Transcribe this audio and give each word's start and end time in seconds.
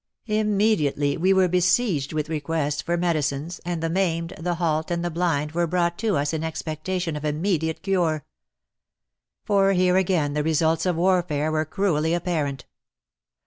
Immediately 0.33 1.15
we 1.17 1.31
were 1.31 1.47
besieged 1.47 2.11
with 2.11 2.27
requests 2.27 2.81
for 2.81 2.97
medicines, 2.97 3.61
and 3.63 3.83
the 3.83 3.87
maimed, 3.91 4.33
the 4.39 4.55
halt 4.55 4.89
and 4.89 5.05
the 5.05 5.11
blind 5.11 5.51
were 5.51 5.67
brought 5.67 5.99
to 5.99 6.17
us 6.17 6.33
in 6.33 6.43
expectation 6.43 7.15
of 7.15 7.23
immediate 7.23 7.83
cure. 7.83 8.25
For 9.45 9.73
here 9.73 9.97
again 9.97 10.33
the 10.33 10.41
results 10.41 10.87
of 10.87 10.95
warfare 10.95 11.51
were 11.51 11.65
cruelly 11.65 12.15
apparent. 12.15 12.65